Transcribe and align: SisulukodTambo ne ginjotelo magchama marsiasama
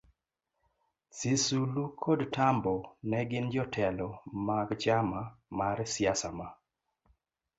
SisulukodTambo 1.17 2.75
ne 3.09 3.19
ginjotelo 3.29 4.09
magchama 4.45 5.19
marsiasama 5.57 6.47